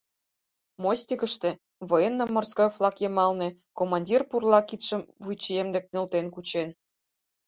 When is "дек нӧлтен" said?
5.73-6.27